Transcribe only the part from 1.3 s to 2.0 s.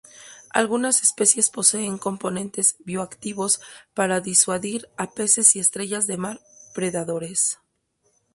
poseen